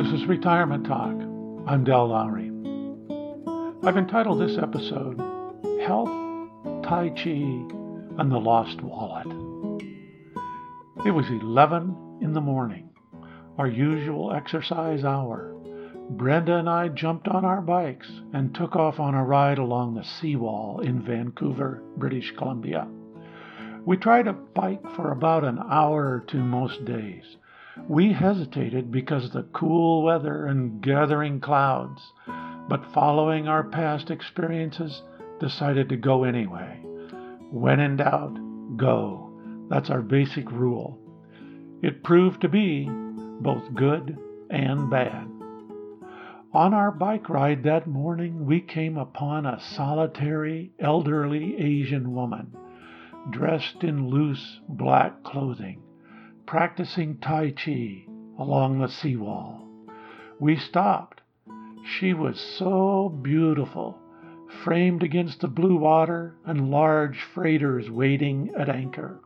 This 0.00 0.22
is 0.22 0.26
Retirement 0.26 0.86
Talk. 0.86 1.14
I'm 1.66 1.84
Del 1.84 2.08
Lowry. 2.08 2.46
I've 3.84 3.98
entitled 3.98 4.40
this 4.40 4.56
episode 4.56 5.18
Health, 5.84 6.08
Tai 6.82 7.10
Chi, 7.10 7.66
and 8.18 8.32
the 8.32 8.38
Lost 8.38 8.80
Wallet. 8.80 9.26
It 11.04 11.10
was 11.10 11.26
11 11.28 12.18
in 12.22 12.32
the 12.32 12.40
morning, 12.40 12.88
our 13.58 13.66
usual 13.66 14.32
exercise 14.32 15.04
hour. 15.04 15.54
Brenda 16.08 16.56
and 16.56 16.70
I 16.70 16.88
jumped 16.88 17.28
on 17.28 17.44
our 17.44 17.60
bikes 17.60 18.10
and 18.32 18.54
took 18.54 18.76
off 18.76 18.98
on 18.98 19.14
a 19.14 19.22
ride 19.22 19.58
along 19.58 19.96
the 19.96 20.04
seawall 20.04 20.80
in 20.80 21.02
Vancouver, 21.02 21.82
British 21.98 22.32
Columbia. 22.38 22.88
We 23.84 23.98
tried 23.98 24.28
a 24.28 24.32
bike 24.32 24.90
for 24.96 25.12
about 25.12 25.44
an 25.44 25.58
hour 25.58 26.06
or 26.06 26.24
two 26.26 26.42
most 26.42 26.86
days. 26.86 27.36
We 27.88 28.12
hesitated 28.12 28.90
because 28.90 29.24
of 29.26 29.32
the 29.32 29.42
cool 29.52 30.02
weather 30.02 30.46
and 30.46 30.82
gathering 30.82 31.40
clouds, 31.40 32.12
but 32.68 32.92
following 32.92 33.48
our 33.48 33.64
past 33.64 34.10
experiences, 34.10 35.02
decided 35.40 35.88
to 35.88 35.96
go 35.96 36.24
anyway. 36.24 36.80
When 37.50 37.80
in 37.80 37.96
doubt, 37.96 38.38
go. 38.76 39.32
That's 39.68 39.90
our 39.90 40.02
basic 40.02 40.50
rule. 40.50 40.98
It 41.82 42.04
proved 42.04 42.42
to 42.42 42.48
be 42.48 42.88
both 42.88 43.74
good 43.74 44.18
and 44.50 44.90
bad. 44.90 45.26
On 46.52 46.74
our 46.74 46.90
bike 46.90 47.28
ride 47.28 47.62
that 47.62 47.86
morning, 47.86 48.44
we 48.44 48.60
came 48.60 48.98
upon 48.98 49.46
a 49.46 49.60
solitary, 49.60 50.72
elderly 50.80 51.56
Asian 51.56 52.12
woman 52.12 52.56
dressed 53.30 53.84
in 53.84 54.08
loose 54.08 54.60
black 54.68 55.22
clothing, 55.22 55.82
practicing 56.50 57.16
Tai 57.18 57.52
Chi 57.52 58.04
along 58.36 58.80
the 58.80 58.88
seawall. 58.88 59.68
We 60.40 60.56
stopped. 60.56 61.20
She 61.84 62.12
was 62.12 62.40
so 62.40 63.08
beautiful, 63.22 63.96
framed 64.64 65.04
against 65.04 65.42
the 65.42 65.46
blue 65.46 65.76
water 65.76 66.34
and 66.44 66.72
large 66.72 67.20
freighters 67.22 67.88
waiting 67.88 68.50
at 68.58 68.68
anchor. 68.68 69.20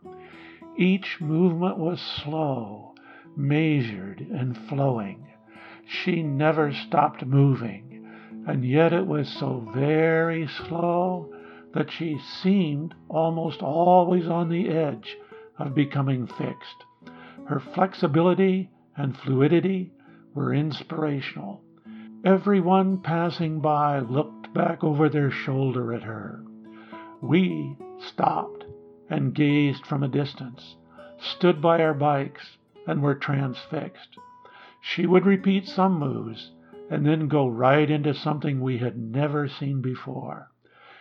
Each 0.76 1.16
movement 1.18 1.78
was 1.78 1.98
slow, 1.98 2.94
measured, 3.34 4.20
and 4.20 4.54
flowing. 4.68 5.26
She 5.86 6.22
never 6.22 6.74
stopped 6.74 7.24
moving, 7.24 8.06
and 8.46 8.66
yet 8.66 8.92
it 8.92 9.06
was 9.06 9.30
so 9.30 9.66
very 9.74 10.46
slow 10.46 11.32
that 11.72 11.90
she 11.90 12.18
seemed 12.42 12.94
almost 13.08 13.62
always 13.62 14.26
on 14.26 14.50
the 14.50 14.68
edge 14.68 15.16
of 15.58 15.74
becoming 15.74 16.26
fixed. 16.26 16.84
Her 17.46 17.60
flexibility 17.60 18.70
and 18.96 19.16
fluidity 19.16 19.92
were 20.34 20.54
inspirational. 20.54 21.62
Everyone 22.24 23.02
passing 23.02 23.60
by 23.60 23.98
looked 23.98 24.54
back 24.54 24.82
over 24.82 25.08
their 25.10 25.30
shoulder 25.30 25.92
at 25.92 26.02
her. 26.02 26.42
We 27.20 27.76
stopped 27.98 28.64
and 29.10 29.34
gazed 29.34 29.84
from 29.84 30.02
a 30.02 30.08
distance, 30.08 30.76
stood 31.18 31.60
by 31.60 31.82
our 31.82 31.92
bikes, 31.92 32.56
and 32.86 33.02
were 33.02 33.14
transfixed. 33.14 34.16
She 34.80 35.06
would 35.06 35.26
repeat 35.26 35.66
some 35.66 35.98
moves 35.98 36.52
and 36.90 37.04
then 37.04 37.28
go 37.28 37.46
right 37.46 37.90
into 37.90 38.14
something 38.14 38.60
we 38.60 38.78
had 38.78 38.96
never 38.98 39.48
seen 39.48 39.80
before. 39.82 40.50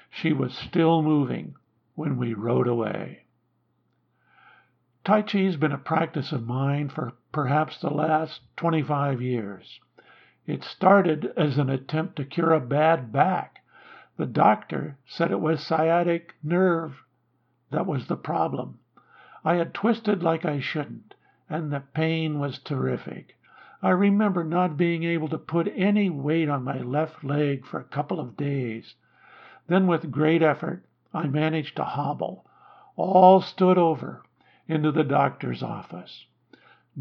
She 0.10 0.34
was 0.34 0.54
still 0.54 1.02
moving 1.02 1.56
when 1.96 2.18
we 2.18 2.34
rode 2.34 2.68
away. 2.68 3.24
Tai 5.04 5.22
Chi 5.24 5.40
has 5.40 5.58
been 5.58 5.74
a 5.74 5.78
practice 5.78 6.32
of 6.32 6.48
mine 6.48 6.88
for 6.88 7.12
perhaps 7.32 7.82
the 7.82 7.90
last 7.90 8.42
25 8.56 9.22
years. 9.22 9.80
It 10.46 10.64
started 10.64 11.34
as 11.36 11.58
an 11.58 11.70
attempt 11.70 12.16
to 12.16 12.26
cure 12.26 12.54
a 12.54 12.62
bad 12.62 13.12
back. 13.12 13.64
The 14.16 14.26
doctor 14.26 14.98
said 15.06 15.32
it 15.32 15.42
was 15.42 15.66
sciatic 15.66 16.36
nerve 16.42 17.04
that 17.74 17.88
was 17.88 18.06
the 18.06 18.16
problem. 18.16 18.78
I 19.44 19.56
had 19.56 19.74
twisted 19.74 20.22
like 20.22 20.46
I 20.46 20.60
shouldn't, 20.60 21.16
and 21.50 21.74
the 21.74 21.80
pain 21.80 22.38
was 22.38 22.60
terrific. 22.60 23.36
I 23.82 23.90
remember 23.90 24.44
not 24.44 24.78
being 24.78 25.04
able 25.04 25.28
to 25.30 25.40
put 25.40 25.68
any 25.76 26.12
weight 26.12 26.50
on 26.50 26.64
my 26.64 26.78
left 26.78 27.24
leg 27.24 27.66
for 27.66 27.80
a 27.80 27.86
couple 27.86 28.20
of 28.20 28.38
days. 28.38 28.94
Then 29.66 29.88
with 29.88 30.12
great 30.12 30.44
effort 30.44 30.86
I 31.14 31.26
managed 31.26 31.76
to 31.78 31.84
hobble, 31.84 32.46
all 32.96 33.42
stood 33.42 33.80
over, 33.80 34.22
into 34.74 34.92
the 34.92 35.04
doctor's 35.04 35.62
office. 35.62 36.26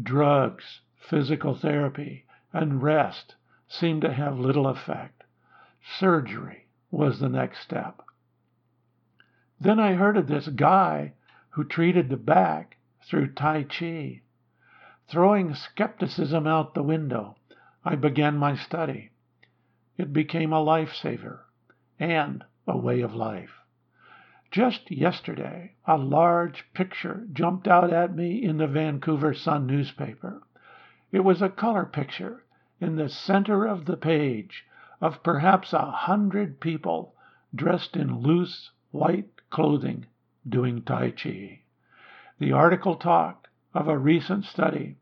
Drugs, 0.01 0.81
physical 1.09 1.55
therapy, 1.55 2.23
and 2.53 2.83
rest 2.83 3.35
seemed 3.67 4.03
to 4.03 4.13
have 4.13 4.37
little 4.37 4.67
effect. 4.67 5.23
Surgery 5.97 6.67
was 6.91 7.19
the 7.19 7.29
next 7.29 7.61
step. 7.61 8.03
Then 9.59 9.79
I 9.79 9.93
heard 9.93 10.17
of 10.17 10.27
this 10.27 10.47
guy 10.49 11.13
who 11.49 11.63
treated 11.63 12.09
the 12.09 12.17
back 12.17 12.77
through 13.09 13.33
Tai 13.33 13.63
Chi. 13.63 14.21
Throwing 15.07 15.55
skepticism 15.55 16.45
out 16.45 16.75
the 16.75 16.83
window, 16.83 17.37
I 17.83 17.95
began 17.95 18.37
my 18.37 18.55
study. 18.55 19.09
It 19.97 20.13
became 20.13 20.53
a 20.53 20.63
lifesaver 20.63 21.39
and 21.99 22.43
a 22.67 22.77
way 22.77 23.01
of 23.01 23.15
life. 23.15 23.62
Just 24.53 24.91
yesterday, 24.91 25.73
a 25.87 25.97
large 25.97 26.71
picture 26.75 27.25
jumped 27.33 27.67
out 27.67 27.91
at 27.91 28.15
me 28.15 28.43
in 28.43 28.57
the 28.57 28.67
Vancouver 28.67 29.33
Sun 29.33 29.65
newspaper. 29.65 30.43
It 31.11 31.21
was 31.21 31.41
a 31.41 31.49
color 31.49 31.85
picture 31.85 32.43
in 32.79 32.95
the 32.95 33.09
center 33.09 33.65
of 33.65 33.85
the 33.85 33.97
page 33.97 34.63
of 35.01 35.23
perhaps 35.23 35.73
a 35.73 35.89
hundred 35.89 36.59
people 36.59 37.15
dressed 37.55 37.95
in 37.95 38.19
loose 38.19 38.69
white 38.91 39.41
clothing 39.49 40.05
doing 40.47 40.83
Tai 40.83 41.09
Chi. 41.09 41.61
The 42.37 42.51
article 42.51 42.93
talked 42.93 43.47
of 43.73 43.87
a 43.87 43.97
recent 43.97 44.45
study 44.45 44.97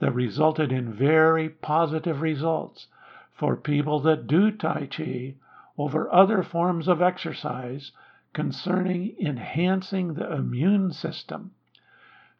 that 0.00 0.10
resulted 0.10 0.72
in 0.72 0.92
very 0.92 1.48
positive 1.48 2.20
results 2.20 2.88
for 3.30 3.54
people 3.54 4.00
that 4.00 4.26
do 4.26 4.50
Tai 4.50 4.88
Chi 4.90 5.36
over 5.78 6.12
other 6.12 6.42
forms 6.42 6.88
of 6.88 7.00
exercise 7.00 7.92
concerning 8.32 9.16
enhancing 9.18 10.14
the 10.14 10.32
immune 10.32 10.92
system, 10.92 11.52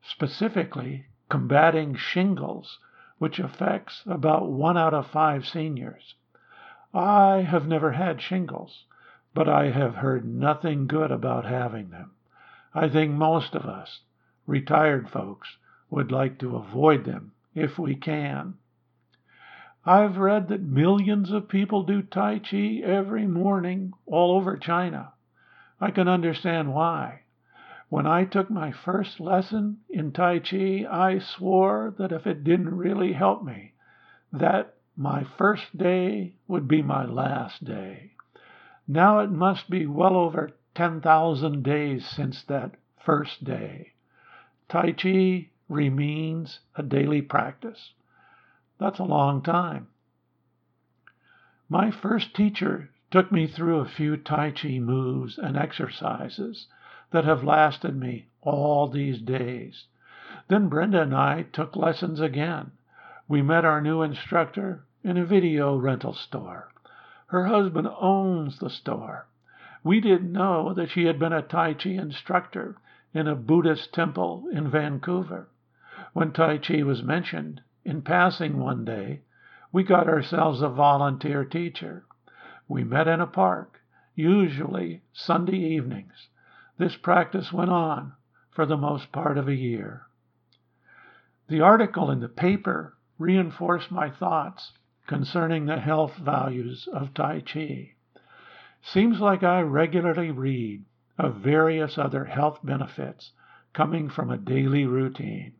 specifically 0.02 1.06
combating 1.28 1.94
shingles, 1.94 2.78
which 3.18 3.38
affects 3.38 4.02
about 4.06 4.50
one 4.50 4.76
out 4.76 4.94
of 4.94 5.06
five 5.06 5.46
seniors. 5.46 6.14
I 6.94 7.42
have 7.42 7.66
never 7.66 7.92
had 7.92 8.22
shingles, 8.22 8.84
but 9.34 9.48
I 9.48 9.70
have 9.70 9.96
heard 9.96 10.24
nothing 10.24 10.86
good 10.86 11.10
about 11.10 11.44
having 11.44 11.90
them. 11.90 12.12
I 12.74 12.88
think 12.88 13.12
most 13.12 13.54
of 13.54 13.66
us, 13.66 14.00
retired 14.46 15.10
folks, 15.10 15.56
would 15.90 16.12
like 16.12 16.38
to 16.38 16.56
avoid 16.56 17.04
them 17.04 17.32
if 17.54 17.78
we 17.78 17.94
can. 17.94 18.54
I've 19.84 20.18
read 20.18 20.48
that 20.48 20.62
millions 20.62 21.30
of 21.30 21.48
people 21.48 21.82
do 21.82 22.02
Tai 22.02 22.40
Chi 22.40 22.80
every 22.84 23.26
morning 23.26 23.92
all 24.06 24.36
over 24.36 24.56
China. 24.56 25.12
I 25.80 25.90
can 25.90 26.08
understand 26.08 26.74
why. 26.74 27.22
When 27.88 28.06
I 28.06 28.24
took 28.24 28.50
my 28.50 28.72
first 28.72 29.20
lesson 29.20 29.78
in 29.88 30.12
Tai 30.12 30.40
Chi, 30.40 30.84
I 30.90 31.18
swore 31.18 31.94
that 31.98 32.12
if 32.12 32.26
it 32.26 32.44
didn't 32.44 32.76
really 32.76 33.12
help 33.12 33.44
me, 33.44 33.72
that 34.32 34.74
my 34.96 35.24
first 35.38 35.78
day 35.78 36.34
would 36.46 36.68
be 36.68 36.82
my 36.82 37.04
last 37.04 37.64
day. 37.64 38.12
Now 38.86 39.20
it 39.20 39.30
must 39.30 39.70
be 39.70 39.86
well 39.86 40.16
over 40.16 40.50
10,000 40.74 41.62
days 41.62 42.06
since 42.06 42.42
that 42.44 42.74
first 43.04 43.44
day. 43.44 43.92
Tai 44.68 44.92
Chi 44.92 45.50
remains 45.68 46.60
a 46.74 46.82
daily 46.82 47.22
practice. 47.22 47.92
That's 48.78 48.98
a 48.98 49.04
long 49.04 49.42
time. 49.42 49.88
My 51.68 51.90
first 51.90 52.34
teacher 52.34 52.90
took 53.10 53.32
me 53.32 53.46
through 53.46 53.78
a 53.78 53.88
few 53.88 54.16
Tai 54.16 54.50
Chi 54.50 54.78
moves 54.78 55.38
and 55.38 55.56
exercises 55.56 56.66
that 57.10 57.24
have 57.24 57.42
lasted 57.42 57.96
me 57.96 58.26
all 58.42 58.88
these 58.88 59.20
days. 59.20 59.86
Then 60.48 60.68
Brenda 60.68 61.02
and 61.02 61.14
I 61.14 61.42
took 61.52 61.76
lessons 61.76 62.20
again. 62.20 62.70
We 63.26 63.42
met 63.42 63.64
our 63.64 63.80
new 63.80 64.02
instructor 64.02 64.84
in 65.02 65.16
a 65.16 65.24
video 65.24 65.76
rental 65.76 66.12
store. 66.12 66.70
Her 67.28 67.46
husband 67.46 67.88
owns 67.98 68.58
the 68.58 68.70
store. 68.70 69.26
We 69.84 70.00
didn't 70.00 70.32
know 70.32 70.74
that 70.74 70.90
she 70.90 71.04
had 71.04 71.18
been 71.18 71.32
a 71.32 71.42
Tai 71.42 71.74
Chi 71.74 71.90
instructor 71.90 72.76
in 73.14 73.26
a 73.26 73.34
Buddhist 73.34 73.94
temple 73.94 74.48
in 74.52 74.70
Vancouver. 74.70 75.48
When 76.12 76.32
Tai 76.32 76.58
Chi 76.58 76.82
was 76.82 77.02
mentioned, 77.02 77.62
in 77.84 78.02
passing 78.02 78.58
one 78.58 78.84
day, 78.84 79.20
we 79.72 79.82
got 79.82 80.08
ourselves 80.08 80.60
a 80.62 80.68
volunteer 80.68 81.44
teacher. 81.44 82.04
We 82.70 82.84
met 82.84 83.08
in 83.08 83.20
a 83.22 83.26
park, 83.26 83.80
usually 84.14 85.02
Sunday 85.14 85.56
evenings. 85.56 86.28
This 86.76 86.96
practice 86.96 87.50
went 87.50 87.70
on 87.70 88.12
for 88.50 88.66
the 88.66 88.76
most 88.76 89.10
part 89.10 89.38
of 89.38 89.48
a 89.48 89.54
year. 89.54 90.06
The 91.48 91.62
article 91.62 92.10
in 92.10 92.20
the 92.20 92.28
paper 92.28 92.94
reinforced 93.18 93.90
my 93.90 94.10
thoughts 94.10 94.72
concerning 95.06 95.64
the 95.64 95.80
health 95.80 96.16
values 96.18 96.86
of 96.92 97.14
Tai 97.14 97.40
Chi. 97.40 97.94
Seems 98.82 99.18
like 99.18 99.42
I 99.42 99.62
regularly 99.62 100.30
read 100.30 100.84
of 101.16 101.36
various 101.36 101.96
other 101.96 102.26
health 102.26 102.60
benefits 102.62 103.32
coming 103.72 104.10
from 104.10 104.30
a 104.30 104.36
daily 104.36 104.84
routine. 104.84 105.54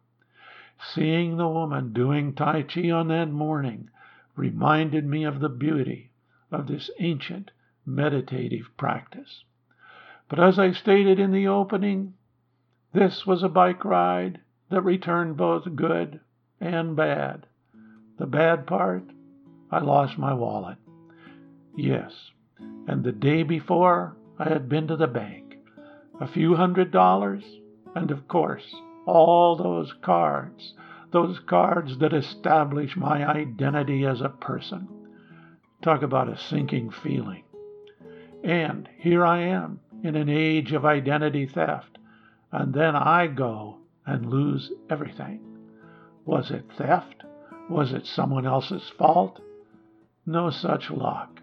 Seeing 0.95 1.39
the 1.39 1.49
woman 1.49 1.95
doing 1.95 2.35
Tai 2.35 2.65
Chi 2.65 2.91
on 2.91 3.09
that 3.09 3.31
morning 3.31 3.89
reminded 4.37 5.07
me 5.07 5.25
of 5.25 5.41
the 5.41 5.49
beauty 5.49 6.08
of 6.51 6.67
this 6.67 6.91
ancient 6.99 7.51
meditative 7.85 8.71
practice. 8.77 9.45
But 10.29 10.39
as 10.39 10.59
I 10.59 10.73
stated 10.73 11.19
in 11.19 11.33
the 11.33 11.49
opening, 11.49 12.15
this 12.93 13.27
was 13.27 13.43
a 13.43 13.49
bike 13.49 13.85
ride 13.85 14.41
that 14.71 14.83
returned 14.83 15.37
both 15.37 15.77
good 15.77 16.21
and 16.61 16.97
bad. 16.97 17.47
The 18.19 18.27
bad 18.27 18.67
part, 18.67 19.05
I 19.71 19.79
lost 19.81 20.19
my 20.19 20.35
wallet. 20.35 20.79
Yes, 21.77 22.13
and 22.59 23.05
the 23.05 23.13
day 23.13 23.43
before 23.43 24.17
I 24.39 24.49
had 24.49 24.69
been 24.69 24.89
to 24.89 24.97
the 24.97 25.07
bank. 25.07 25.59
A 26.21 26.27
few 26.27 26.57
hundred 26.57 26.91
dollars, 26.91 27.45
and 27.95 28.11
of 28.11 28.27
course, 28.27 28.75
all 29.07 29.57
those 29.57 29.93
cards, 30.03 30.75
those 31.13 31.39
cards 31.39 31.99
that 31.99 32.13
establish 32.13 32.97
my 32.97 33.25
identity 33.25 34.05
as 34.05 34.21
a 34.21 34.29
person. 34.29 34.89
Talk 35.81 36.03
about 36.03 36.29
a 36.29 36.37
sinking 36.37 36.91
feeling. 36.91 37.45
And 38.43 38.89
here 38.99 39.25
I 39.25 39.41
am 39.43 39.81
in 40.03 40.17
an 40.17 40.29
age 40.29 40.73
of 40.73 40.85
identity 40.85 41.47
theft, 41.47 41.99
and 42.53 42.75
then 42.75 42.97
I 42.97 43.27
go 43.27 43.79
and 44.07 44.27
lose 44.27 44.73
everything. 44.91 45.41
Was 46.25 46.51
it 46.51 46.65
theft? 46.77 47.23
Was 47.69 47.93
it 47.93 48.07
someone 48.07 48.47
else's 48.47 48.89
fault? 48.89 49.41
No 50.27 50.51
such 50.51 50.91
luck. 50.91 51.41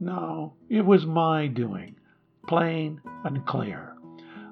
No, 0.00 0.54
it 0.68 0.84
was 0.84 1.06
my 1.06 1.46
doing, 1.46 1.96
plain 2.46 3.00
and 3.24 3.44
clear. 3.46 3.94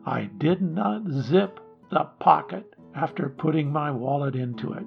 I 0.05 0.31
did 0.39 0.63
not 0.63 1.09
zip 1.09 1.61
the 1.91 2.05
pocket 2.21 2.75
after 2.95 3.29
putting 3.29 3.73
my 3.73 3.91
wallet 3.91 4.35
into 4.35 4.73
it. 4.73 4.87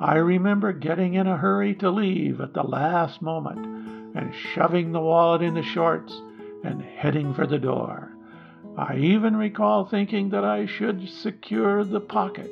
I 0.00 0.16
remember 0.16 0.72
getting 0.72 1.12
in 1.12 1.26
a 1.26 1.36
hurry 1.36 1.74
to 1.74 1.90
leave 1.90 2.40
at 2.40 2.54
the 2.54 2.62
last 2.62 3.20
moment 3.20 3.66
and 4.16 4.34
shoving 4.34 4.92
the 4.92 5.00
wallet 5.00 5.42
in 5.42 5.52
the 5.52 5.62
shorts 5.62 6.18
and 6.64 6.80
heading 6.80 7.34
for 7.34 7.46
the 7.46 7.58
door. 7.58 8.10
I 8.78 8.96
even 8.96 9.36
recall 9.36 9.84
thinking 9.84 10.30
that 10.30 10.42
I 10.42 10.64
should 10.64 11.06
secure 11.06 11.84
the 11.84 12.00
pocket, 12.00 12.50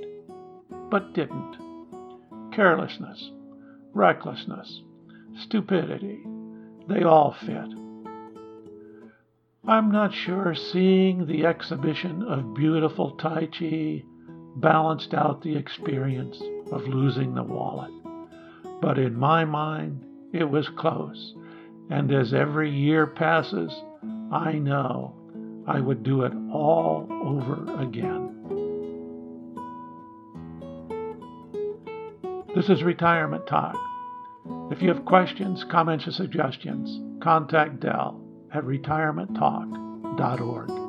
but 0.91 1.15
didn't. 1.15 1.57
Carelessness, 2.53 3.31
recklessness, 3.95 4.83
stupidity, 5.41 6.23
they 6.87 7.03
all 7.03 7.33
fit. 7.33 7.73
I'm 9.67 9.91
not 9.91 10.13
sure 10.13 10.55
seeing 10.55 11.27
the 11.27 11.47
exhibition 11.47 12.23
of 12.25 12.55
beautiful 12.55 13.13
Tai 13.13 13.47
Chi 13.47 14.03
balanced 14.57 15.15
out 15.15 15.41
the 15.43 15.57
experience 15.57 16.39
of 16.73 16.87
losing 16.87 17.35
the 17.35 17.43
wallet. 17.43 17.91
But 18.81 18.99
in 18.99 19.17
my 19.17 19.45
mind, 19.45 20.05
it 20.33 20.45
was 20.45 20.69
close. 20.77 21.35
And 21.91 22.13
as 22.13 22.35
every 22.35 22.71
year 22.71 23.07
passes, 23.07 23.73
I 24.31 24.53
know 24.53 25.15
I 25.67 25.81
would 25.81 26.03
do 26.03 26.23
it 26.23 26.33
all 26.53 27.09
over 27.11 27.81
again. 27.81 28.35
This 32.55 32.69
is 32.69 32.83
Retirement 32.83 33.47
Talk. 33.47 33.77
If 34.71 34.83
you 34.83 34.89
have 34.89 35.05
questions, 35.05 35.65
comments, 35.71 36.09
or 36.09 36.13
suggestions, 36.13 37.01
contact 37.23 37.81
Del 37.81 38.21
at 38.53 38.65
retirementtalk.org. 38.65 40.88